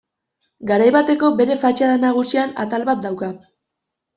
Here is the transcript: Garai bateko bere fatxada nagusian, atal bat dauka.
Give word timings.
Garai 0.69 0.87
bateko 0.95 1.29
bere 1.41 1.57
fatxada 1.65 1.99
nagusian, 2.07 2.57
atal 2.65 2.89
bat 2.89 3.05
dauka. 3.07 3.31